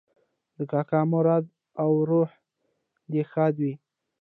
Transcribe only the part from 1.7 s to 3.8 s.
اوراح دې ښاده وي